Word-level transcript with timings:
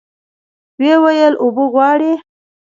ويې 0.81 0.95
ويل 1.03 1.33
اوبه 1.41 1.63
غواړي. 1.73 2.13